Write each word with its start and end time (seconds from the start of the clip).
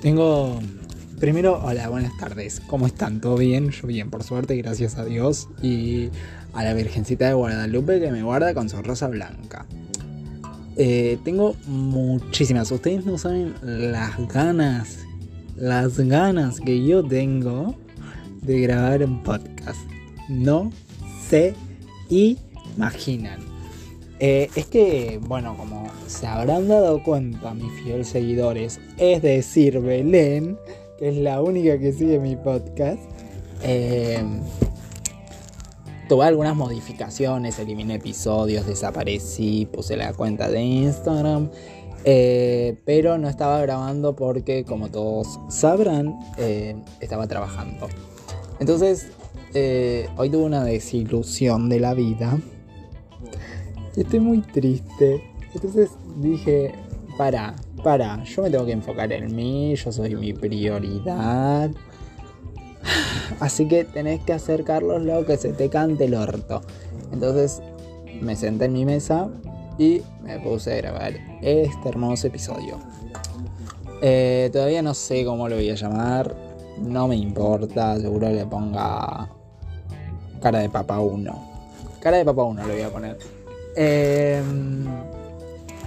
Tengo. 0.00 0.60
Primero, 1.18 1.60
hola, 1.64 1.88
buenas 1.88 2.16
tardes. 2.16 2.60
¿Cómo 2.68 2.86
están? 2.86 3.20
¿Todo 3.20 3.36
bien? 3.36 3.70
Yo 3.70 3.88
bien, 3.88 4.08
por 4.08 4.22
suerte, 4.22 4.56
gracias 4.56 4.96
a 4.96 5.04
Dios. 5.04 5.48
Y 5.60 6.10
a 6.52 6.62
la 6.62 6.72
Virgencita 6.74 7.26
de 7.26 7.34
Guadalupe 7.34 8.00
que 8.00 8.12
me 8.12 8.22
guarda 8.22 8.54
con 8.54 8.68
su 8.68 8.80
rosa 8.80 9.08
blanca. 9.08 9.66
Eh, 10.76 11.18
tengo 11.24 11.56
muchísimas. 11.66 12.70
Ustedes 12.70 13.04
no 13.04 13.18
saben 13.18 13.54
las 13.60 14.16
ganas, 14.28 14.98
las 15.56 15.98
ganas 15.98 16.60
que 16.60 16.86
yo 16.86 17.02
tengo 17.02 17.74
de 18.42 18.60
grabar 18.60 19.02
un 19.02 19.24
podcast. 19.24 19.80
No 20.28 20.70
se 21.28 21.54
imaginan. 22.08 23.57
Eh, 24.20 24.50
es 24.56 24.66
que, 24.66 25.20
bueno, 25.22 25.56
como 25.56 25.86
se 26.08 26.26
habrán 26.26 26.66
dado 26.66 27.02
cuenta 27.04 27.54
mis 27.54 27.72
fieles 27.82 28.08
seguidores, 28.08 28.80
es 28.96 29.22
decir, 29.22 29.78
Belén, 29.78 30.58
que 30.98 31.10
es 31.10 31.16
la 31.16 31.40
única 31.40 31.78
que 31.78 31.92
sigue 31.92 32.18
mi 32.18 32.34
podcast, 32.34 33.00
eh, 33.62 34.20
tuve 36.08 36.24
algunas 36.24 36.56
modificaciones, 36.56 37.60
eliminé 37.60 37.94
episodios, 37.94 38.66
desaparecí, 38.66 39.66
puse 39.66 39.96
la 39.96 40.12
cuenta 40.12 40.48
de 40.48 40.62
Instagram, 40.62 41.50
eh, 42.04 42.76
pero 42.84 43.18
no 43.18 43.28
estaba 43.28 43.60
grabando 43.60 44.16
porque, 44.16 44.64
como 44.64 44.90
todos 44.90 45.38
sabrán, 45.48 46.18
estaba 47.00 47.28
trabajando. 47.28 47.86
Entonces, 48.58 49.06
hoy 50.16 50.28
tuve 50.28 50.42
una 50.42 50.64
desilusión 50.64 51.68
de 51.68 51.78
la 51.78 51.94
vida 51.94 52.36
estoy 54.00 54.20
muy 54.20 54.38
triste. 54.40 55.22
Entonces 55.54 55.90
dije, 56.16 56.74
para, 57.16 57.54
para, 57.82 58.22
yo 58.24 58.42
me 58.42 58.50
tengo 58.50 58.66
que 58.66 58.72
enfocar 58.72 59.12
en 59.12 59.34
mí, 59.34 59.74
yo 59.74 59.92
soy 59.92 60.14
mi 60.14 60.32
prioridad. 60.32 61.70
Así 63.40 63.66
que 63.66 63.84
tenés 63.84 64.20
que 64.22 64.32
hacer, 64.32 64.64
Carlos, 64.64 65.02
lo 65.02 65.24
que 65.26 65.36
se 65.36 65.52
te 65.52 65.68
cante 65.68 66.04
el 66.04 66.14
orto. 66.14 66.62
Entonces 67.12 67.62
me 68.20 68.36
senté 68.36 68.66
en 68.66 68.72
mi 68.72 68.84
mesa 68.84 69.28
y 69.78 70.02
me 70.22 70.38
puse 70.40 70.74
a 70.74 70.76
grabar 70.76 71.14
este 71.42 71.88
hermoso 71.88 72.26
episodio. 72.26 72.78
Eh, 74.00 74.50
todavía 74.52 74.82
no 74.82 74.94
sé 74.94 75.24
cómo 75.24 75.48
lo 75.48 75.56
voy 75.56 75.70
a 75.70 75.74
llamar. 75.74 76.36
No 76.80 77.08
me 77.08 77.16
importa, 77.16 77.98
seguro 77.98 78.28
le 78.28 78.46
ponga 78.46 79.28
cara 80.40 80.60
de 80.60 80.68
papa 80.68 81.00
1. 81.00 81.48
Cara 82.00 82.18
de 82.18 82.24
papa 82.24 82.44
1 82.44 82.66
le 82.66 82.72
voy 82.72 82.82
a 82.82 82.90
poner. 82.90 83.37
Eh, 83.80 84.42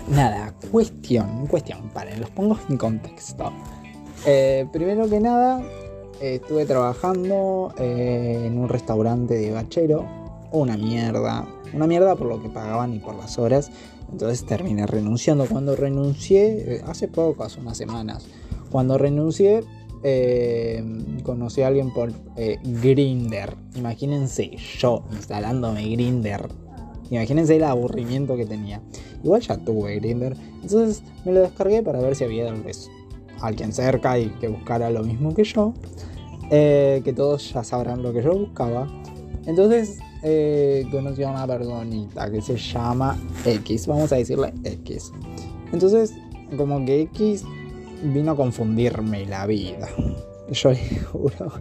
nada, 0.08 0.54
cuestión, 0.72 1.46
cuestión, 1.48 1.90
paren, 1.90 2.22
los 2.22 2.30
pongo 2.30 2.58
en 2.70 2.78
contexto. 2.78 3.52
Eh, 4.26 4.66
primero 4.72 5.10
que 5.10 5.20
nada, 5.20 5.62
estuve 6.22 6.66
trabajando 6.66 7.74
eh, 7.78 8.46
en 8.46 8.58
un 8.58 8.70
restaurante 8.70 9.34
de 9.34 9.52
bachero, 9.52 10.08
una 10.54 10.78
mierda, 10.78 11.46
una 11.74 11.86
mierda 11.86 12.16
por 12.16 12.28
lo 12.28 12.42
que 12.42 12.48
pagaban 12.48 12.94
y 12.94 13.00
por 13.00 13.16
las 13.16 13.38
horas. 13.38 13.70
Entonces 14.10 14.46
terminé 14.46 14.88
renunciando. 14.88 15.46
Cuando 15.46 15.76
renuncié, 15.76 16.76
eh, 16.76 16.82
hace 16.88 17.10
poco, 17.10 17.44
hace 17.44 17.60
unas 17.60 17.78
semanas, 17.78 18.26
cuando 18.72 18.98
renuncié, 18.98 19.66
conocí 21.24 21.62
a 21.62 21.68
alguien 21.68 21.92
por 21.92 22.14
Grinder. 22.64 23.54
Imagínense 23.76 24.56
yo 24.80 25.04
instalándome 25.12 25.90
Grinder 25.90 26.48
Imagínense 27.12 27.58
el 27.58 27.64
aburrimiento 27.66 28.36
que 28.38 28.46
tenía. 28.46 28.82
Igual 29.24 29.42
ya 29.42 29.58
tuve 29.58 29.96
Grinder. 29.96 30.36
Entonces 30.64 31.04
me 31.26 31.34
lo 31.34 31.42
descargué 31.42 31.84
para 31.84 32.00
ver 32.00 32.16
si 32.16 32.24
había 32.24 32.52
alguien 33.42 33.74
cerca 33.74 34.18
y 34.18 34.30
que 34.40 34.48
buscara 34.48 34.90
lo 34.90 35.04
mismo 35.04 35.34
que 35.34 35.44
yo. 35.44 35.74
Eh, 36.50 37.02
que 37.04 37.14
todos 37.14 37.54
ya 37.54 37.64
sabrán 37.64 38.02
lo 38.02 38.14
que 38.14 38.24
yo 38.24 38.34
buscaba. 38.34 38.88
Entonces 39.46 40.00
eh, 40.24 40.86
conocí 40.90 41.24
a 41.24 41.30
una 41.30 41.46
personita 41.46 42.32
que 42.32 42.42
se 42.42 42.56
llama 42.56 43.18
X. 43.46 43.88
Vamos 43.88 44.12
a 44.14 44.16
decirle 44.16 44.54
X. 44.64 45.12
Entonces, 45.74 46.14
como 46.58 46.86
que 46.86 47.02
X 47.02 47.44
vino 48.04 48.32
a 48.32 48.36
confundirme 48.36 49.26
la 49.26 49.46
vida. 49.46 49.88
Yo 50.52 50.72
le 50.72 51.00
juro 51.00 51.52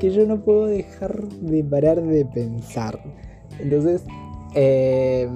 que 0.00 0.10
yo 0.10 0.26
no 0.26 0.40
puedo 0.42 0.66
dejar 0.66 1.28
de 1.28 1.62
parar 1.62 2.02
de 2.02 2.24
pensar. 2.24 3.00
Entonces, 3.60 4.02
eh, 4.54 5.28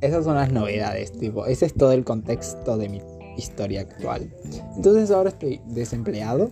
esas 0.00 0.24
son 0.24 0.34
las 0.34 0.52
novedades, 0.52 1.12
tipo, 1.12 1.46
ese 1.46 1.66
es 1.66 1.74
todo 1.74 1.92
el 1.92 2.04
contexto 2.04 2.76
de 2.76 2.88
mi 2.88 3.00
historia 3.36 3.82
actual. 3.82 4.32
Entonces 4.76 5.10
ahora 5.10 5.30
estoy 5.30 5.60
desempleado, 5.66 6.50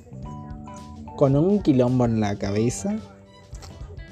con 1.17 1.37
un 1.37 1.61
quilombo 1.61 2.06
en 2.06 2.21
la 2.21 2.37
cabeza 2.37 2.97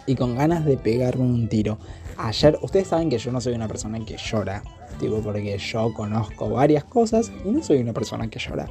y 0.06 0.15
con 0.15 0.37
ganas 0.37 0.65
de 0.65 0.77
pegarme 0.77 1.25
un 1.25 1.49
tiro. 1.49 1.78
Ayer, 2.19 2.59
ustedes 2.61 2.89
saben 2.89 3.09
que 3.09 3.19
yo 3.19 3.31
no 3.31 3.41
soy 3.41 3.55
una 3.55 3.69
persona 3.69 4.05
que 4.05 4.16
llora, 4.16 4.62
tipo, 4.99 5.21
porque 5.21 5.56
yo 5.56 5.95
conozco 5.95 6.50
varias 6.50 6.84
cosas 6.84 7.31
y 7.45 7.50
no 7.50 7.62
soy 7.62 7.78
una 7.78 7.93
persona 7.93 8.28
que 8.28 8.39
llora. 8.39 8.69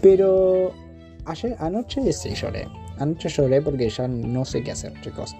Pero 0.00 0.72
ayer, 1.26 1.56
anoche 1.58 2.12
sí 2.12 2.30
lloré. 2.30 2.66
Anoche 2.98 3.28
lloré 3.28 3.60
porque 3.60 3.90
ya 3.90 4.08
no 4.08 4.44
sé 4.44 4.62
qué 4.62 4.72
hacer, 4.72 4.98
chicos. 5.02 5.36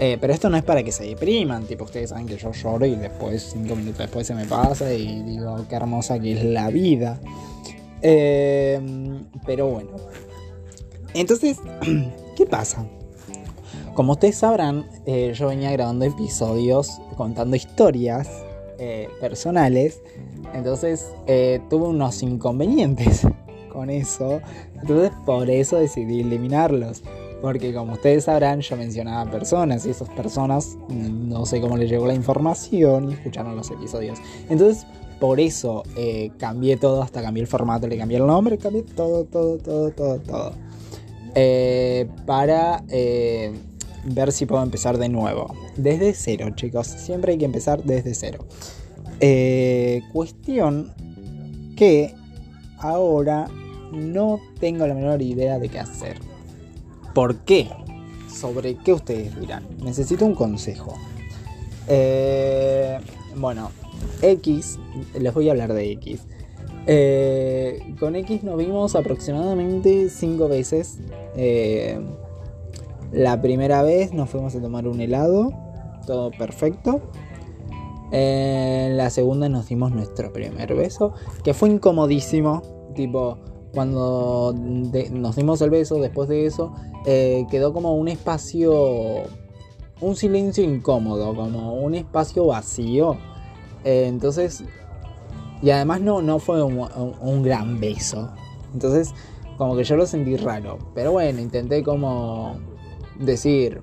Eh, 0.00 0.16
pero 0.20 0.32
esto 0.32 0.48
no 0.48 0.56
es 0.56 0.62
para 0.62 0.82
que 0.82 0.92
se 0.92 1.04
depriman, 1.04 1.64
tipo, 1.64 1.84
ustedes 1.84 2.10
saben 2.10 2.26
que 2.26 2.36
yo 2.36 2.52
lloro 2.52 2.86
y 2.86 2.94
después, 2.94 3.50
cinco 3.52 3.74
minutos 3.74 3.98
después 3.98 4.26
se 4.26 4.34
me 4.34 4.44
pasa 4.44 4.92
y 4.92 5.22
digo, 5.22 5.56
qué 5.68 5.74
hermosa 5.74 6.20
que 6.20 6.32
es 6.32 6.44
la 6.44 6.70
vida. 6.70 7.18
Eh, 8.02 8.80
pero 9.44 9.66
bueno. 9.66 9.90
Entonces, 11.14 11.58
¿qué 12.36 12.46
pasa? 12.46 12.86
Como 13.94 14.12
ustedes 14.12 14.36
sabrán, 14.36 14.86
eh, 15.06 15.32
yo 15.34 15.48
venía 15.48 15.72
grabando 15.72 16.04
episodios 16.04 17.00
contando 17.16 17.56
historias 17.56 18.28
personales. 19.20 20.00
Entonces 20.54 21.08
tuve 21.68 21.88
unos 21.88 22.22
inconvenientes 22.22 23.26
con 23.72 23.90
eso. 23.90 24.40
Entonces 24.80 25.10
por 25.26 25.50
eso 25.50 25.78
decidí 25.78 26.20
eliminarlos. 26.20 27.02
Porque 27.40 27.72
como 27.72 27.92
ustedes 27.92 28.24
sabrán, 28.24 28.60
yo 28.60 28.76
mencionaba 28.76 29.30
personas 29.30 29.86
y 29.86 29.90
esas 29.90 30.08
personas 30.10 30.76
no 30.88 31.46
sé 31.46 31.60
cómo 31.60 31.76
les 31.76 31.88
llegó 31.88 32.06
la 32.06 32.14
información 32.14 33.10
y 33.10 33.14
escucharon 33.14 33.54
los 33.54 33.70
episodios. 33.70 34.18
Entonces, 34.48 34.86
por 35.18 35.40
eso 35.40 35.82
eh, 35.96 36.30
cambié 36.38 36.76
todo, 36.76 37.02
hasta 37.02 37.22
cambié 37.22 37.42
el 37.42 37.48
formato, 37.48 37.88
le 37.88 37.98
cambié 37.98 38.18
el 38.18 38.26
nombre, 38.26 38.56
cambié 38.56 38.82
todo, 38.82 39.24
todo, 39.24 39.58
todo, 39.58 39.90
todo, 39.90 40.18
todo. 40.20 40.52
Eh, 41.34 42.08
para 42.24 42.84
eh, 42.88 43.52
ver 44.04 44.32
si 44.32 44.46
puedo 44.46 44.62
empezar 44.62 44.98
de 44.98 45.08
nuevo. 45.08 45.54
Desde 45.76 46.14
cero, 46.14 46.50
chicos. 46.54 46.86
Siempre 46.86 47.32
hay 47.32 47.38
que 47.38 47.44
empezar 47.44 47.82
desde 47.82 48.14
cero. 48.14 48.46
cuestión 50.12 50.92
que 51.76 52.14
ahora 52.78 53.48
no 53.92 54.40
tengo 54.60 54.86
la 54.86 54.94
menor 54.94 55.20
idea 55.22 55.58
de 55.58 55.68
qué 55.68 55.80
hacer. 55.80 56.27
¿Por 57.18 57.34
qué? 57.38 57.68
¿Sobre 58.32 58.76
qué 58.76 58.92
ustedes 58.92 59.40
dirán? 59.40 59.64
Necesito 59.82 60.24
un 60.24 60.36
consejo. 60.36 60.94
Eh, 61.88 62.96
bueno, 63.34 63.72
X, 64.22 64.78
les 65.18 65.34
voy 65.34 65.48
a 65.48 65.50
hablar 65.50 65.72
de 65.72 65.90
X. 65.94 66.20
Eh, 66.86 67.92
con 67.98 68.14
X 68.14 68.44
nos 68.44 68.56
vimos 68.56 68.94
aproximadamente 68.94 70.10
cinco 70.10 70.46
veces. 70.46 70.98
Eh, 71.34 71.98
la 73.10 73.42
primera 73.42 73.82
vez 73.82 74.12
nos 74.12 74.30
fuimos 74.30 74.54
a 74.54 74.60
tomar 74.60 74.86
un 74.86 75.00
helado, 75.00 75.52
todo 76.06 76.30
perfecto. 76.30 77.00
la 78.12 79.10
segunda 79.10 79.48
nos 79.48 79.66
dimos 79.66 79.90
nuestro 79.90 80.32
primer 80.32 80.72
beso, 80.76 81.14
que 81.42 81.52
fue 81.52 81.68
incomodísimo. 81.68 82.62
Tipo, 82.94 83.38
cuando 83.72 84.54
nos 84.54 85.36
dimos 85.36 85.60
el 85.60 85.70
beso, 85.70 85.96
después 85.96 86.28
de 86.28 86.46
eso, 86.46 86.74
eh, 87.06 87.46
quedó 87.50 87.72
como 87.72 87.94
un 87.94 88.08
espacio, 88.08 89.24
un 90.00 90.16
silencio 90.16 90.64
incómodo, 90.64 91.34
como 91.34 91.74
un 91.74 91.94
espacio 91.94 92.46
vacío. 92.46 93.16
Eh, 93.84 94.06
entonces, 94.06 94.64
y 95.62 95.70
además 95.70 96.00
no, 96.00 96.22
no 96.22 96.38
fue 96.38 96.62
un, 96.62 97.42
gran 97.42 97.80
beso. 97.80 98.30
Entonces, 98.72 99.12
como 99.56 99.76
que 99.76 99.84
yo 99.84 99.96
lo 99.96 100.06
sentí 100.06 100.36
raro. 100.36 100.78
Pero 100.94 101.12
bueno, 101.12 101.40
intenté 101.40 101.82
como 101.82 102.56
decir, 103.18 103.80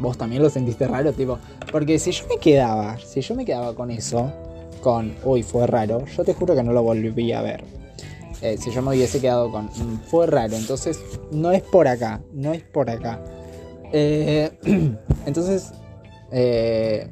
vos 0.00 0.18
también 0.18 0.42
lo 0.42 0.50
sentiste 0.50 0.86
raro, 0.86 1.12
tipo, 1.12 1.38
porque 1.72 1.98
si 1.98 2.12
yo 2.12 2.24
me 2.28 2.36
quedaba, 2.36 2.98
si 2.98 3.20
yo 3.20 3.34
me 3.34 3.44
quedaba 3.44 3.74
con 3.74 3.90
eso, 3.90 4.30
con, 4.82 5.14
uy, 5.24 5.42
fue 5.42 5.66
raro, 5.66 6.04
yo 6.06 6.24
te 6.24 6.34
juro 6.34 6.54
que 6.54 6.62
no 6.62 6.72
lo 6.72 6.82
volví 6.82 7.32
a 7.32 7.42
ver. 7.42 7.64
Si 8.58 8.70
yo 8.70 8.82
me 8.82 8.90
hubiese 8.90 9.20
quedado 9.20 9.50
con... 9.50 9.66
Mm, 9.66 10.00
fue 10.06 10.26
raro, 10.26 10.56
entonces 10.56 11.00
no 11.30 11.52
es 11.52 11.62
por 11.62 11.88
acá, 11.88 12.20
no 12.32 12.52
es 12.52 12.62
por 12.62 12.90
acá. 12.90 13.20
Eh, 13.92 14.50
entonces, 15.26 15.72
eh, 16.30 17.10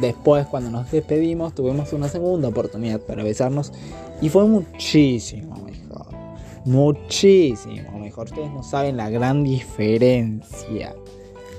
después 0.00 0.46
cuando 0.46 0.70
nos 0.70 0.90
despedimos 0.90 1.54
tuvimos 1.54 1.92
una 1.92 2.08
segunda 2.08 2.48
oportunidad 2.48 3.00
para 3.00 3.22
besarnos 3.22 3.72
y 4.20 4.28
fue 4.28 4.46
muchísimo 4.46 5.56
mejor. 5.56 6.06
Muchísimo 6.64 7.98
mejor. 7.98 8.26
Ustedes 8.26 8.50
no 8.50 8.62
saben 8.62 8.96
la 8.96 9.10
gran 9.10 9.44
diferencia. 9.44 10.94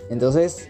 Entonces, 0.10 0.70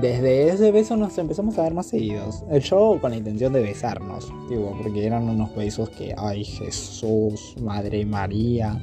desde 0.00 0.48
ese 0.48 0.72
beso 0.72 0.96
nos 0.96 1.16
empezamos 1.18 1.58
a 1.58 1.62
ver 1.62 1.74
más 1.74 1.86
seguidos. 1.86 2.44
Show 2.60 3.00
con 3.00 3.10
la 3.10 3.16
intención 3.16 3.52
de 3.52 3.60
besarnos, 3.60 4.32
digo, 4.48 4.76
porque 4.82 5.06
eran 5.06 5.28
unos 5.28 5.54
besos 5.54 5.90
que, 5.90 6.14
ay 6.16 6.44
Jesús, 6.44 7.54
Madre 7.60 8.04
María. 8.06 8.80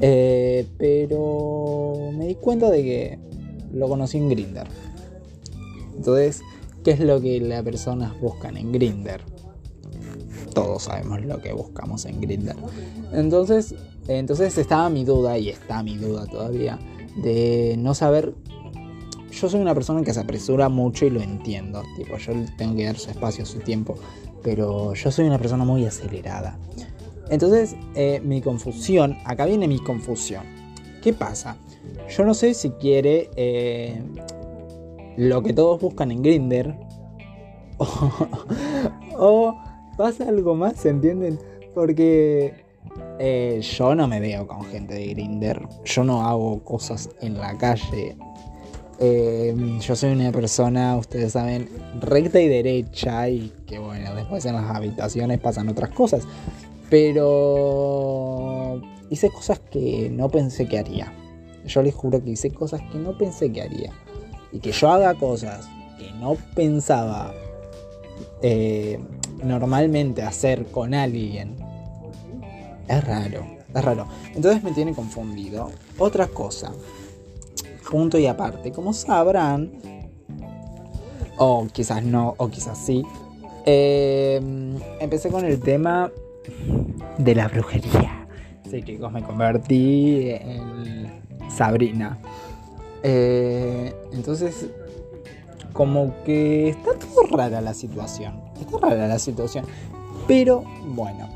Eh, 0.00 0.66
pero 0.78 2.10
me 2.12 2.26
di 2.26 2.34
cuenta 2.36 2.70
de 2.70 2.82
que 2.82 3.18
lo 3.72 3.88
conocí 3.88 4.18
en 4.18 4.28
Grinder. 4.28 4.68
Entonces, 5.96 6.42
¿qué 6.84 6.92
es 6.92 7.00
lo 7.00 7.20
que 7.20 7.40
las 7.40 7.62
personas 7.62 8.18
buscan 8.20 8.56
en 8.56 8.72
Grinder? 8.72 9.22
Todos 10.54 10.84
sabemos 10.84 11.22
lo 11.22 11.40
que 11.40 11.52
buscamos 11.52 12.04
en 12.06 12.20
Grinder. 12.20 12.56
Entonces, 13.12 13.74
entonces 14.08 14.56
estaba 14.56 14.88
mi 14.88 15.04
duda 15.04 15.38
y 15.38 15.50
está 15.50 15.82
mi 15.82 15.96
duda 15.96 16.26
todavía 16.26 16.78
de 17.16 17.76
no 17.78 17.94
saber 17.94 18.34
yo 19.36 19.48
soy 19.50 19.60
una 19.60 19.74
persona 19.74 20.02
que 20.02 20.14
se 20.14 20.20
apresura 20.20 20.68
mucho 20.68 21.04
y 21.04 21.10
lo 21.10 21.20
entiendo. 21.20 21.82
Tipo, 21.96 22.16
yo 22.16 22.32
tengo 22.56 22.74
que 22.74 22.84
dar 22.86 22.96
su 22.96 23.10
espacio, 23.10 23.44
su 23.44 23.58
tiempo. 23.60 23.96
Pero 24.42 24.94
yo 24.94 25.10
soy 25.10 25.26
una 25.26 25.38
persona 25.38 25.64
muy 25.64 25.84
acelerada. 25.84 26.58
Entonces, 27.28 27.76
eh, 27.94 28.20
mi 28.24 28.40
confusión, 28.40 29.18
acá 29.24 29.44
viene 29.46 29.68
mi 29.68 29.78
confusión. 29.78 30.44
¿Qué 31.02 31.12
pasa? 31.12 31.56
Yo 32.08 32.24
no 32.24 32.34
sé 32.34 32.54
si 32.54 32.70
quiere 32.70 33.30
eh, 33.36 34.00
lo 35.16 35.42
que 35.42 35.52
todos 35.52 35.80
buscan 35.80 36.10
en 36.10 36.22
Grinder. 36.22 36.76
O, 39.18 39.58
pasa 39.96 40.28
algo 40.28 40.54
más, 40.54 40.84
¿entienden? 40.84 41.38
Porque 41.74 42.52
eh, 43.18 43.60
yo 43.62 43.94
no 43.94 44.06
me 44.06 44.20
veo 44.20 44.46
con 44.46 44.62
gente 44.66 44.92
de 44.92 45.06
Grinder. 45.06 45.66
Yo 45.86 46.04
no 46.04 46.26
hago 46.26 46.62
cosas 46.62 47.08
en 47.22 47.38
la 47.38 47.56
calle. 47.56 48.14
Eh, 48.98 49.54
yo 49.80 49.94
soy 49.94 50.12
una 50.12 50.32
persona, 50.32 50.96
ustedes 50.96 51.32
saben, 51.32 51.68
recta 52.00 52.40
y 52.40 52.48
derecha 52.48 53.28
y 53.28 53.52
que 53.66 53.78
bueno, 53.78 54.14
después 54.14 54.46
en 54.46 54.54
las 54.54 54.74
habitaciones 54.74 55.38
pasan 55.38 55.68
otras 55.68 55.90
cosas. 55.90 56.24
Pero 56.88 58.80
hice 59.10 59.30
cosas 59.30 59.60
que 59.70 60.08
no 60.10 60.30
pensé 60.30 60.66
que 60.66 60.78
haría. 60.78 61.12
Yo 61.66 61.82
les 61.82 61.94
juro 61.94 62.22
que 62.22 62.30
hice 62.30 62.50
cosas 62.50 62.80
que 62.92 62.98
no 62.98 63.18
pensé 63.18 63.52
que 63.52 63.62
haría. 63.62 63.92
Y 64.52 64.60
que 64.60 64.72
yo 64.72 64.90
haga 64.90 65.14
cosas 65.14 65.68
que 65.98 66.12
no 66.12 66.36
pensaba 66.54 67.34
eh, 68.40 68.98
normalmente 69.42 70.22
hacer 70.22 70.66
con 70.66 70.94
alguien. 70.94 71.56
Es 72.88 73.04
raro, 73.04 73.44
es 73.74 73.84
raro. 73.84 74.06
Entonces 74.34 74.62
me 74.62 74.70
tiene 74.72 74.94
confundido. 74.94 75.70
Otra 75.98 76.28
cosa 76.28 76.72
punto 77.90 78.18
y 78.18 78.26
aparte. 78.26 78.72
Como 78.72 78.92
sabrán, 78.92 79.72
o 81.38 81.66
quizás 81.72 82.02
no, 82.02 82.34
o 82.38 82.48
quizás 82.48 82.78
sí, 82.78 83.04
eh, 83.64 84.40
empecé 85.00 85.30
con 85.30 85.44
el 85.44 85.60
tema 85.60 86.10
de 87.18 87.34
la 87.34 87.48
brujería. 87.48 88.26
Sí, 88.70 88.82
chicos, 88.82 89.12
me 89.12 89.22
convertí 89.22 90.30
en 90.30 91.10
Sabrina. 91.48 92.18
Eh, 93.02 93.94
entonces, 94.12 94.68
como 95.72 96.14
que 96.24 96.70
está 96.70 96.92
todo 96.94 97.36
rara 97.36 97.60
la 97.60 97.74
situación. 97.74 98.40
Está 98.60 98.78
rara 98.78 99.06
la 99.06 99.18
situación. 99.18 99.64
Pero 100.26 100.64
bueno, 100.88 101.28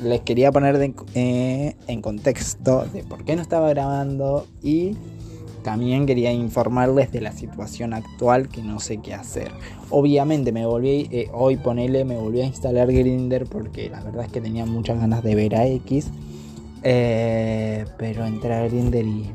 les 0.00 0.20
quería 0.20 0.52
poner 0.52 0.94
eh, 1.14 1.74
en 1.86 2.02
contexto 2.02 2.84
de 2.92 3.02
por 3.02 3.24
qué 3.24 3.34
no 3.34 3.42
estaba 3.42 3.68
grabando 3.70 4.46
y 4.62 4.96
también 5.62 6.06
quería 6.06 6.32
informarles 6.32 7.12
de 7.12 7.20
la 7.20 7.32
situación 7.32 7.94
actual 7.94 8.48
que 8.48 8.62
no 8.62 8.80
sé 8.80 8.98
qué 8.98 9.14
hacer. 9.14 9.50
Obviamente 9.90 10.52
me 10.52 10.66
volví, 10.66 11.08
eh, 11.10 11.30
hoy 11.32 11.56
ponele, 11.56 12.04
me 12.04 12.16
volví 12.16 12.40
a 12.40 12.44
instalar 12.44 12.88
Grinder 12.92 13.46
porque 13.46 13.88
la 13.90 14.02
verdad 14.02 14.24
es 14.24 14.32
que 14.32 14.40
tenía 14.40 14.66
muchas 14.66 15.00
ganas 15.00 15.22
de 15.22 15.34
ver 15.34 15.54
a 15.54 15.66
X. 15.66 16.10
Eh, 16.82 17.84
pero 17.98 18.24
entré 18.24 18.54
a 18.54 18.66
Grinder 18.68 19.04
y 19.04 19.30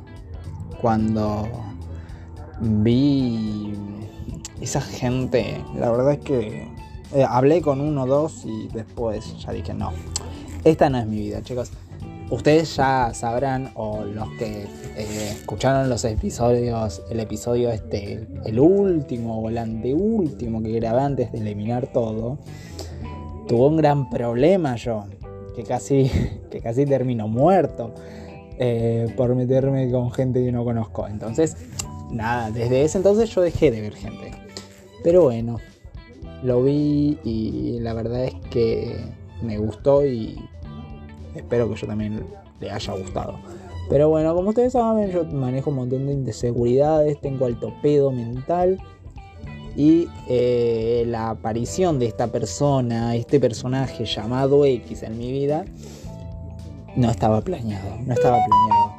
cuando 0.82 1.48
vi 2.60 3.74
esa 4.62 4.82
gente, 4.82 5.62
la 5.76 5.92
verdad 5.92 6.14
es 6.14 6.20
que 6.20 6.68
eh, 7.14 7.26
hablé 7.28 7.62
con 7.62 7.82
uno 7.82 8.04
o 8.04 8.08
dos 8.08 8.44
y 8.46 8.70
después 8.70 9.38
ya 9.40 9.52
dije 9.52 9.74
no, 9.74 9.92
esta 10.64 10.90
no 10.90 10.98
es 10.98 11.06
mi 11.06 11.18
vida 11.18 11.44
chicos 11.44 11.72
ustedes 12.34 12.76
ya 12.76 13.12
sabrán, 13.14 13.72
o 13.76 14.04
los 14.04 14.28
que 14.40 14.64
eh, 14.98 15.30
escucharon 15.32 15.88
los 15.88 16.04
episodios, 16.04 17.04
el 17.12 17.20
episodio 17.20 17.72
este, 17.72 18.28
el 18.46 18.60
último 18.60 19.40
o 19.40 19.50
el 19.50 19.60
anteúltimo 19.60 20.64
que 20.64 20.72
grabé 20.72 21.02
antes 21.02 21.32
de 21.32 21.40
eliminar 21.40 21.88
todo, 21.94 22.40
tuvo 23.48 23.68
un 23.68 23.78
gran 23.78 24.10
problema 24.10 24.76
yo, 24.76 25.06
que 25.56 25.64
casi, 25.64 26.10
que 26.52 26.60
casi 26.60 26.86
termino 26.88 27.28
muerto 27.28 27.94
eh, 28.58 29.14
por 29.16 29.36
meterme 29.36 29.92
con 29.92 30.12
gente 30.12 30.44
que 30.44 30.52
no 30.52 30.64
conozco. 30.64 31.08
Entonces, 31.08 31.56
nada, 32.12 32.50
desde 32.50 32.84
ese 32.84 32.98
entonces 32.98 33.30
yo 33.30 33.42
dejé 33.42 33.70
de 33.70 33.82
ver 33.82 33.94
gente. 33.94 34.32
Pero 35.04 35.24
bueno, 35.24 35.60
lo 36.42 36.64
vi 36.64 37.20
y 37.24 37.78
la 37.80 37.94
verdad 37.94 38.26
es 38.26 38.34
que 38.50 38.98
me 39.44 39.60
gustó 39.60 40.04
y 40.06 40.40
espero 41.36 41.70
que 41.70 41.76
yo 41.76 41.88
también 41.88 42.26
le 42.60 42.72
haya 42.72 42.94
gustado. 42.94 43.40
Pero 43.90 44.10
bueno, 44.10 44.34
como 44.34 44.50
ustedes 44.50 44.74
saben, 44.74 45.12
yo 45.12 45.24
manejo 45.26 45.70
un 45.70 45.78
montón 45.78 46.08
de 46.08 46.14
inseguridades, 46.14 47.20
tengo 47.20 47.46
alto 47.46 47.74
pedo 47.82 48.12
mental. 48.12 48.80
Y 49.76 50.08
eh, 50.30 51.04
la 51.08 51.32
aparición 51.32 51.98
de 51.98 52.06
esta 52.06 52.28
persona, 52.28 53.16
este 53.16 53.40
personaje 53.40 54.06
llamado 54.06 54.66
X 54.66 55.02
en 55.04 55.18
mi 55.18 55.32
vida, 55.32 55.66
no 56.96 57.10
estaba 57.10 57.42
planeado, 57.42 57.98
no 58.06 58.14
estaba 58.14 58.38
planeado. 58.38 58.94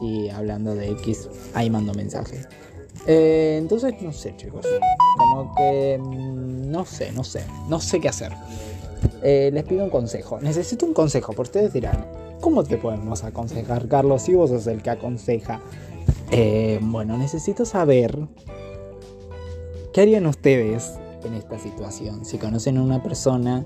Y 0.00 0.28
hablando 0.30 0.74
de 0.74 0.90
X, 0.90 1.28
ahí 1.54 1.68
mando 1.68 1.92
mensajes. 1.94 2.48
Eh, 3.06 3.56
entonces, 3.60 3.94
no 4.00 4.12
sé, 4.12 4.34
chicos. 4.36 4.66
Como 5.18 5.54
que. 5.54 5.98
Mm, 5.98 6.70
no 6.70 6.84
sé, 6.84 7.12
no 7.12 7.24
sé. 7.24 7.44
No 7.68 7.80
sé 7.80 8.00
qué 8.00 8.08
hacer. 8.08 8.32
Eh, 9.22 9.50
les 9.52 9.64
pido 9.64 9.84
un 9.84 9.90
consejo. 9.90 10.38
Necesito 10.40 10.86
un 10.86 10.94
consejo, 10.94 11.32
porque 11.32 11.48
ustedes 11.48 11.72
dirán, 11.72 12.06
¿cómo 12.40 12.64
te 12.64 12.76
podemos 12.76 13.24
aconsejar, 13.24 13.88
Carlos, 13.88 14.22
si 14.22 14.34
vos 14.34 14.50
sos 14.50 14.66
el 14.66 14.82
que 14.82 14.90
aconseja? 14.90 15.60
Eh, 16.30 16.78
bueno, 16.82 17.16
necesito 17.16 17.64
saber 17.64 18.18
qué 19.92 20.00
harían 20.02 20.26
ustedes 20.26 20.94
en 21.24 21.34
esta 21.34 21.58
situación. 21.58 22.24
Si 22.24 22.38
conocen 22.38 22.78
a 22.78 22.82
una 22.82 23.02
persona 23.02 23.64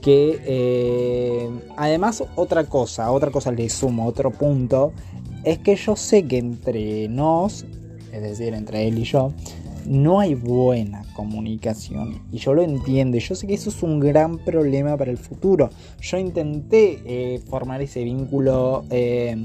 que, 0.00 0.40
eh, 0.44 1.50
además, 1.76 2.22
otra 2.36 2.64
cosa, 2.64 3.10
otra 3.10 3.30
cosa 3.30 3.52
le 3.52 3.68
sumo, 3.70 4.06
otro 4.06 4.30
punto, 4.30 4.92
es 5.44 5.58
que 5.58 5.76
yo 5.76 5.96
sé 5.96 6.26
que 6.26 6.38
entre 6.38 7.08
nos, 7.08 7.64
es 8.12 8.22
decir, 8.22 8.54
entre 8.54 8.86
él 8.86 8.98
y 8.98 9.04
yo, 9.04 9.32
no 9.86 10.20
hay 10.20 10.34
buena 10.34 11.04
comunicación. 11.14 12.22
Y 12.30 12.38
yo 12.38 12.54
lo 12.54 12.62
entiendo. 12.62 13.18
Yo 13.18 13.34
sé 13.34 13.46
que 13.46 13.54
eso 13.54 13.70
es 13.70 13.82
un 13.82 14.00
gran 14.00 14.38
problema 14.38 14.96
para 14.96 15.10
el 15.10 15.18
futuro. 15.18 15.70
Yo 16.00 16.18
intenté 16.18 17.02
eh, 17.04 17.40
formar 17.48 17.82
ese 17.82 18.04
vínculo 18.04 18.84
eh, 18.90 19.36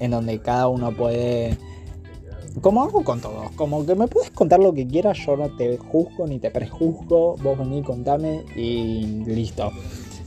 en 0.00 0.10
donde 0.10 0.40
cada 0.40 0.68
uno 0.68 0.92
puede... 0.92 1.56
Como 2.60 2.82
hago 2.82 3.02
con 3.02 3.20
todos, 3.22 3.50
como 3.52 3.86
que 3.86 3.94
me 3.94 4.08
puedes 4.08 4.30
contar 4.30 4.60
lo 4.60 4.74
que 4.74 4.86
quieras, 4.86 5.16
yo 5.24 5.38
no 5.38 5.48
te 5.56 5.78
juzgo 5.78 6.26
ni 6.26 6.38
te 6.38 6.50
prejuzgo, 6.50 7.36
vos 7.42 7.58
vení, 7.58 7.82
contame 7.82 8.42
y 8.54 9.24
listo. 9.24 9.70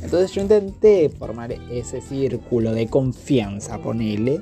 Entonces 0.01 0.31
yo 0.31 0.41
intenté 0.41 1.09
formar 1.09 1.51
ese 1.51 2.01
círculo 2.01 2.73
de 2.73 2.87
confianza, 2.87 3.77
ponele, 3.77 4.41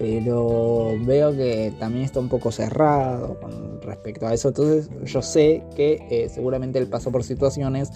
pero 0.00 0.96
veo 1.04 1.36
que 1.36 1.74
también 1.78 2.06
está 2.06 2.20
un 2.20 2.30
poco 2.30 2.50
cerrado 2.50 3.38
con 3.38 3.82
respecto 3.82 4.26
a 4.26 4.32
eso. 4.32 4.48
Entonces 4.48 4.88
yo 5.04 5.20
sé 5.20 5.62
que 5.76 6.06
eh, 6.10 6.30
seguramente 6.30 6.78
él 6.78 6.86
pasó 6.86 7.12
por 7.12 7.22
situaciones, 7.22 7.90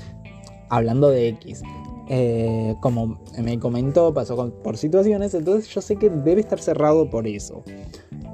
hablando 0.69 1.09
de 1.09 1.29
X, 1.29 1.63
eh, 2.11 2.75
como 2.83 3.19
me 3.43 3.59
comentó, 3.59 4.13
pasó 4.13 4.53
por 4.63 4.77
situaciones, 4.77 5.33
entonces 5.33 5.67
yo 5.75 5.81
sé 5.81 5.97
que 5.97 6.11
debe 6.11 6.43
estar 6.43 6.61
cerrado 6.61 7.09
por 7.09 7.27
eso. 7.27 7.63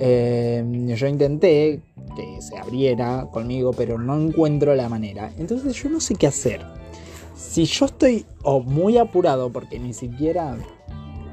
Eh, 0.01 0.65
yo 0.99 1.07
intenté 1.07 1.81
que 2.17 2.43
se 2.43 2.59
abriera 2.59 3.29
conmigo, 3.31 3.71
pero 3.71 3.99
no 3.99 4.21
encuentro 4.21 4.75
la 4.75 4.89
manera. 4.89 5.33
Entonces 5.39 5.81
yo 5.81 5.89
no 5.91 6.01
sé 6.01 6.17
qué 6.17 6.27
hacer. 6.27 6.61
Si 7.37 7.67
yo 7.67 7.87
estoy 7.87 8.27
muy 8.65 8.99
apurado 8.99 9.53
porque 9.53 9.79
ni 9.79 9.95
siquiera 9.95 10.57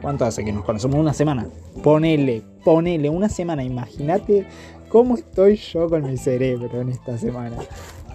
¿Cuánto 0.02 0.26
hace 0.26 0.44
que 0.44 0.52
nos 0.52 0.64
conocemos? 0.64 0.98
Una 0.98 1.14
semana. 1.14 1.48
Ponele, 1.84 2.42
ponele 2.64 3.10
una 3.10 3.30
semana. 3.30 3.64
Imagínate 3.64 4.46
cómo 4.90 5.16
estoy 5.16 5.56
yo 5.56 5.90
con 5.90 6.04
mi 6.04 6.18
cerebro 6.18 6.82
en 6.82 6.90
esta 6.90 7.18
semana. 7.18 7.58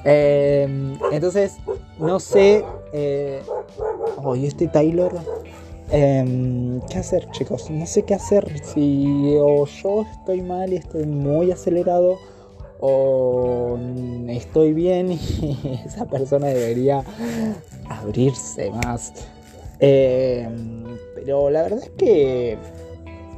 Em, 0.04 0.98
entonces, 1.10 1.56
no 1.98 2.20
sé. 2.20 2.64
Eh, 2.92 3.42
oh, 4.22 4.34
este 4.34 4.68
Taylor. 4.68 5.12
Em, 5.90 6.80
¿Qué 6.88 6.98
hacer, 6.98 7.28
chicos? 7.32 7.70
No 7.70 7.86
sé 7.86 8.02
qué 8.04 8.14
hacer. 8.14 8.60
Si 8.64 9.36
o 9.38 9.66
yo 9.66 10.06
estoy 10.18 10.40
mal 10.40 10.72
y 10.72 10.76
estoy 10.76 11.06
muy 11.06 11.50
acelerado, 11.50 12.18
o 12.80 13.78
estoy 14.28 14.72
bien 14.72 15.12
y 15.12 15.80
esa 15.86 16.04
persona 16.06 16.48
debería 16.48 17.04
abrirse 17.88 18.70
más. 18.70 19.12
Em, 19.78 20.82
pero 21.25 21.50
la 21.50 21.62
verdad 21.62 21.81
es 21.83 21.91
que 21.91 22.59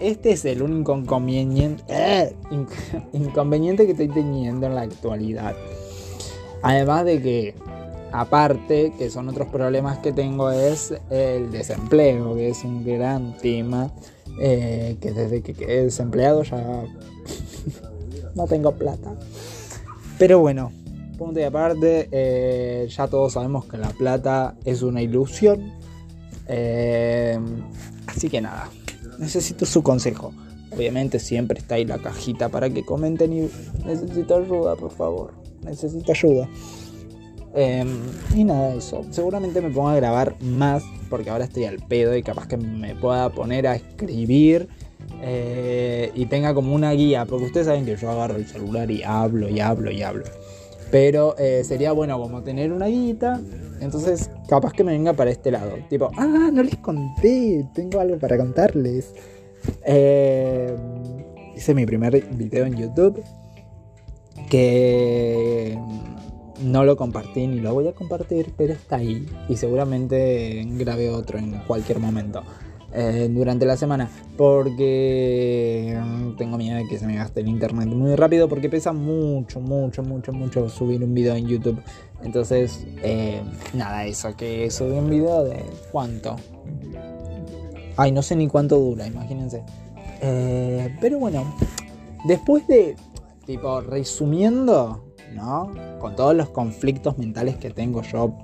este 0.00 0.32
es 0.32 0.44
el 0.44 0.62
único 0.62 0.96
inconveniente, 0.96 1.82
eh, 1.88 2.34
inconveniente 3.12 3.86
que 3.86 3.92
estoy 3.92 4.08
teniendo 4.08 4.66
en 4.66 4.74
la 4.74 4.82
actualidad. 4.82 5.54
Además 6.62 7.04
de 7.04 7.22
que 7.22 7.54
Aparte, 8.16 8.92
que 8.96 9.10
son 9.10 9.28
otros 9.28 9.48
problemas 9.48 9.98
que 9.98 10.12
tengo, 10.12 10.52
es 10.52 10.94
el 11.10 11.50
desempleo, 11.50 12.36
que 12.36 12.50
es 12.50 12.62
un 12.62 12.84
gran 12.84 13.36
tema. 13.38 13.90
Eh, 14.38 14.96
que 15.00 15.10
desde 15.10 15.42
que 15.42 15.52
quedé 15.52 15.82
desempleado 15.82 16.44
ya 16.44 16.84
no 18.36 18.46
tengo 18.46 18.70
plata. 18.70 19.16
Pero 20.16 20.38
bueno, 20.38 20.70
punto 21.18 21.40
y 21.40 21.42
aparte, 21.42 22.08
eh, 22.12 22.86
ya 22.88 23.08
todos 23.08 23.32
sabemos 23.32 23.64
que 23.64 23.78
la 23.78 23.90
plata 23.90 24.54
es 24.64 24.82
una 24.82 25.02
ilusión. 25.02 25.72
Eh, 26.48 27.38
así 28.06 28.28
que 28.28 28.40
nada, 28.40 28.68
necesito 29.18 29.66
su 29.66 29.82
consejo. 29.82 30.32
Obviamente 30.70 31.18
siempre 31.20 31.58
está 31.58 31.76
ahí 31.76 31.84
la 31.84 31.98
cajita 31.98 32.48
para 32.48 32.68
que 32.68 32.84
comenten 32.84 33.32
y 33.32 33.48
necesito 33.84 34.36
ayuda, 34.36 34.74
por 34.76 34.90
favor. 34.90 35.32
Necesito 35.62 36.12
ayuda. 36.12 36.48
Em, 37.54 38.00
y 38.34 38.42
nada, 38.42 38.74
eso. 38.74 39.04
Seguramente 39.10 39.60
me 39.60 39.70
pongo 39.70 39.88
a 39.88 39.96
grabar 39.96 40.34
más 40.40 40.82
porque 41.08 41.30
ahora 41.30 41.44
estoy 41.44 41.64
al 41.64 41.78
pedo 41.78 42.16
y 42.16 42.22
capaz 42.22 42.48
que 42.48 42.56
me 42.56 42.96
pueda 42.96 43.30
poner 43.30 43.68
a 43.68 43.76
escribir 43.76 44.68
eh, 45.22 46.10
y 46.14 46.26
tenga 46.26 46.52
como 46.52 46.74
una 46.74 46.90
guía. 46.92 47.24
Porque 47.26 47.46
ustedes 47.46 47.66
saben 47.66 47.86
que 47.86 47.96
yo 47.96 48.10
agarro 48.10 48.36
el 48.36 48.46
celular 48.46 48.90
y 48.90 49.04
hablo 49.04 49.48
y 49.48 49.60
hablo 49.60 49.92
y 49.92 50.02
hablo. 50.02 50.24
Pero 50.94 51.36
eh, 51.38 51.64
sería 51.64 51.90
bueno 51.90 52.20
como 52.20 52.44
tener 52.44 52.72
una 52.72 52.86
guita. 52.86 53.40
Entonces, 53.80 54.30
capaz 54.48 54.72
que 54.72 54.84
me 54.84 54.92
venga 54.92 55.12
para 55.12 55.32
este 55.32 55.50
lado. 55.50 55.72
Tipo, 55.90 56.12
ah, 56.16 56.50
no 56.52 56.62
les 56.62 56.76
conté. 56.76 57.66
Tengo 57.74 57.98
algo 57.98 58.16
para 58.16 58.38
contarles. 58.38 59.12
Eh, 59.84 60.72
hice 61.56 61.74
mi 61.74 61.84
primer 61.84 62.24
video 62.36 62.66
en 62.66 62.76
YouTube. 62.76 63.20
Que 64.48 65.76
no 66.62 66.84
lo 66.84 66.96
compartí 66.96 67.48
ni 67.48 67.58
lo 67.58 67.74
voy 67.74 67.88
a 67.88 67.92
compartir, 67.92 68.54
pero 68.56 68.74
está 68.74 68.94
ahí 68.94 69.26
y 69.48 69.56
seguramente 69.56 70.64
grabe 70.64 71.10
otro 71.10 71.38
en 71.38 71.58
cualquier 71.66 71.98
momento 71.98 72.44
eh, 72.96 73.28
durante 73.28 73.66
la 73.66 73.76
semana 73.76 74.08
porque 74.36 76.00
mm, 76.00 76.36
tengo 76.36 76.56
miedo 76.56 76.76
de 76.76 76.86
que 76.86 76.96
se 76.96 77.06
me 77.08 77.16
gaste 77.16 77.40
el 77.40 77.48
internet 77.48 77.88
muy 77.88 78.14
rápido 78.14 78.48
porque 78.48 78.68
pesa 78.68 78.92
mucho, 78.92 79.60
mucho, 79.60 80.04
mucho, 80.04 80.32
mucho 80.32 80.68
subir 80.68 81.02
un 81.02 81.12
video 81.12 81.34
en 81.34 81.48
YouTube. 81.48 81.82
Entonces, 82.22 82.86
eh, 83.02 83.42
nada, 83.72 84.06
eso, 84.06 84.36
que 84.36 84.70
subí 84.70 84.92
un 84.92 85.10
video 85.10 85.42
de 85.42 85.64
cuánto. 85.90 86.36
Ay, 87.96 88.12
no 88.12 88.22
sé 88.22 88.36
ni 88.36 88.46
cuánto 88.46 88.78
dura, 88.78 89.06
imagínense. 89.06 89.64
Eh, 90.20 90.96
pero 91.00 91.18
bueno, 91.18 91.52
después 92.26 92.66
de, 92.68 92.94
tipo, 93.44 93.80
resumiendo, 93.80 95.04
¿no? 95.34 95.72
Con 95.98 96.14
todos 96.14 96.34
los 96.34 96.48
conflictos 96.50 97.18
mentales 97.18 97.56
que 97.56 97.70
tengo 97.70 98.02
yo. 98.02 98.34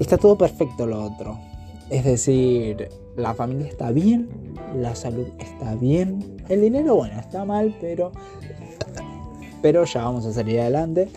Está 0.00 0.16
todo 0.16 0.36
perfecto 0.36 0.86
lo 0.86 1.04
otro. 1.04 1.45
Es 1.90 2.04
decir, 2.04 2.88
la 3.16 3.34
familia 3.34 3.68
está 3.68 3.92
bien, 3.92 4.28
la 4.76 4.94
salud 4.94 5.26
está 5.38 5.74
bien, 5.76 6.36
el 6.48 6.60
dinero, 6.60 6.96
bueno, 6.96 7.18
está 7.20 7.44
mal, 7.44 7.76
pero. 7.80 8.12
Pero 9.62 9.84
ya 9.84 10.04
vamos 10.04 10.26
a 10.26 10.32
salir 10.32 10.60
adelante. 10.60 11.08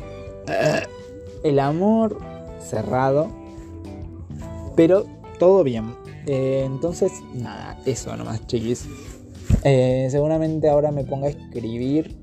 El 1.43 1.59
amor 1.59 2.17
cerrado, 2.59 3.29
pero 4.75 5.05
todo 5.39 5.63
bien. 5.63 5.93
Eh, 6.25 6.63
entonces, 6.65 7.11
nada, 7.33 7.77
eso 7.85 8.15
nomás, 8.15 8.45
chiquis. 8.47 8.87
Eh, 9.63 10.07
seguramente 10.11 10.69
ahora 10.69 10.91
me 10.91 11.03
ponga 11.03 11.27
a 11.27 11.29
escribir 11.31 12.15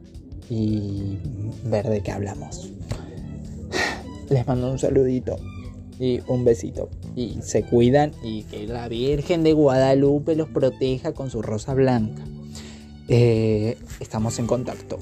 y 0.49 1.19
ver 1.65 1.88
de 1.88 2.03
qué 2.03 2.12
hablamos. 2.12 2.71
Les 4.29 4.47
mando 4.47 4.71
un 4.71 4.79
saludito 4.79 5.37
y 5.99 6.21
un 6.26 6.45
besito. 6.45 6.88
Y 7.15 7.38
se 7.43 7.62
cuidan 7.62 8.12
y 8.23 8.43
que 8.45 8.67
la 8.67 8.88
Virgen 8.88 9.43
de 9.43 9.53
Guadalupe 9.53 10.37
los 10.37 10.49
proteja 10.49 11.12
con 11.12 11.31
su 11.31 11.43
rosa 11.43 11.75
blanca. 11.75 12.23
Eh, 13.09 13.79
estamos 14.00 14.38
en 14.38 14.47
contacto. 14.47 14.99